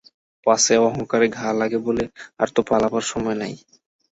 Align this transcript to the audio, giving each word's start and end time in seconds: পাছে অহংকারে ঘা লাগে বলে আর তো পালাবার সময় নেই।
পাছে 0.45 0.73
অহংকারে 0.79 1.27
ঘা 1.37 1.49
লাগে 1.59 1.79
বলে 1.85 2.05
আর 2.39 2.47
তো 2.55 2.61
পালাবার 2.69 3.05
সময় 3.11 3.37
নেই। 3.41 3.55